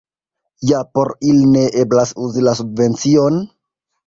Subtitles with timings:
[0.69, 3.41] Ja por ili ne eblas uzi la subvencion?